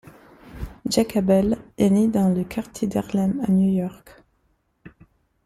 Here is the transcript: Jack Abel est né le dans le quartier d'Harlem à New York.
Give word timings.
Jack 0.89 1.15
Abel 1.15 1.59
est 1.77 1.91
né 1.91 2.07
le 2.07 2.11
dans 2.11 2.27
le 2.29 2.43
quartier 2.43 2.87
d'Harlem 2.87 3.39
à 3.47 3.51
New 3.51 3.71
York. 3.71 4.23